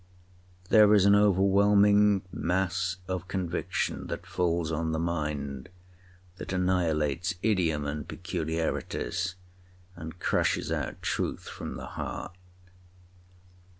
There 0.69 0.95
is 0.95 1.05
an 1.05 1.13
overwhelming 1.13 2.23
mass 2.31 2.97
of 3.07 3.27
conviction 3.27 4.07
that 4.07 4.25
falls 4.25 4.71
on 4.71 4.93
the 4.93 4.99
mind, 4.99 5.69
that 6.37 6.51
annihilates 6.51 7.35
idiom 7.43 7.85
and 7.85 8.07
peculiarities, 8.07 9.35
and 9.95 10.19
crushes 10.19 10.71
out 10.71 11.03
truth 11.03 11.47
from 11.47 11.75
the 11.75 11.85
heart. 12.01 12.35